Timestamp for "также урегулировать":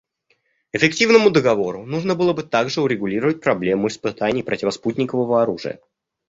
2.41-3.39